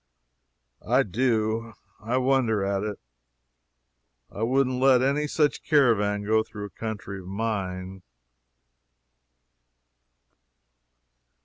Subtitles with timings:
[0.89, 2.99] I do I wonder at it.
[4.31, 8.01] I wouldn't let any such caravan go through a country of mine.